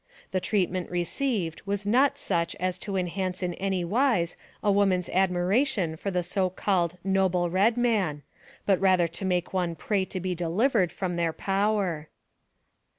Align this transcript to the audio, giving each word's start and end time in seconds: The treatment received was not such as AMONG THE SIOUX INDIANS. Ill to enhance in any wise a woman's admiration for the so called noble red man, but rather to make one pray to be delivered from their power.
The 0.31 0.39
treatment 0.41 0.89
received 0.89 1.61
was 1.67 1.85
not 1.85 2.17
such 2.17 2.55
as 2.55 2.59
AMONG 2.59 2.59
THE 2.59 2.63
SIOUX 2.63 2.63
INDIANS. 2.63 2.77
Ill 2.79 2.81
to 2.81 2.97
enhance 3.21 3.43
in 3.43 3.53
any 3.53 3.85
wise 3.85 4.35
a 4.63 4.71
woman's 4.71 5.09
admiration 5.09 5.95
for 5.95 6.09
the 6.09 6.23
so 6.23 6.49
called 6.49 6.97
noble 7.03 7.51
red 7.51 7.77
man, 7.77 8.23
but 8.65 8.81
rather 8.81 9.07
to 9.09 9.25
make 9.25 9.53
one 9.53 9.75
pray 9.75 10.03
to 10.05 10.19
be 10.19 10.33
delivered 10.33 10.91
from 10.91 11.17
their 11.17 11.33
power. 11.33 12.09